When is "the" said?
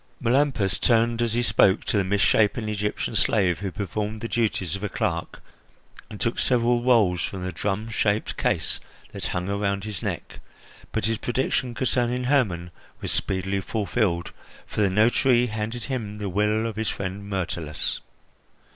1.95-2.03, 4.21-4.27, 7.45-7.51, 14.81-14.89, 16.17-16.29